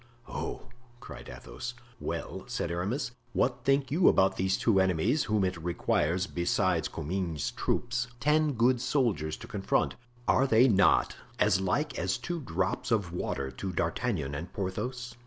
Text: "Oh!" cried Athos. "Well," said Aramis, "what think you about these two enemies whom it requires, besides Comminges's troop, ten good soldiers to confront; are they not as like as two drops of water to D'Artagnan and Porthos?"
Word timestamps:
"Oh!" 0.27 0.67
cried 0.99 1.29
Athos. 1.29 1.75
"Well," 1.99 2.45
said 2.47 2.71
Aramis, 2.71 3.11
"what 3.33 3.63
think 3.63 3.91
you 3.91 4.07
about 4.07 4.35
these 4.35 4.57
two 4.57 4.79
enemies 4.79 5.25
whom 5.25 5.43
it 5.45 5.55
requires, 5.63 6.25
besides 6.25 6.87
Comminges's 6.89 7.51
troop, 7.51 7.93
ten 8.19 8.53
good 8.53 8.81
soldiers 8.81 9.37
to 9.37 9.45
confront; 9.47 9.93
are 10.27 10.47
they 10.47 10.67
not 10.67 11.15
as 11.37 11.61
like 11.61 11.99
as 11.99 12.17
two 12.17 12.39
drops 12.41 12.89
of 12.89 13.13
water 13.13 13.51
to 13.51 13.71
D'Artagnan 13.71 14.33
and 14.33 14.51
Porthos?" 14.51 15.13